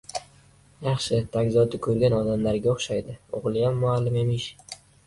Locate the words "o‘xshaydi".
2.75-3.21